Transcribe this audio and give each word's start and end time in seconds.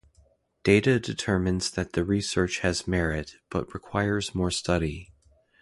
Data 0.63 0.99
determines 0.99 1.69
that 1.69 1.93
the 1.93 2.03
research 2.03 2.61
has 2.61 2.87
merit, 2.87 3.35
but 3.51 3.71
requires 3.71 4.33
more 4.33 4.49
study. 4.49 5.11